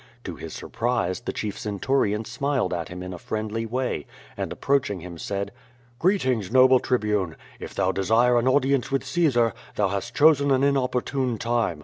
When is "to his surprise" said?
0.23-1.19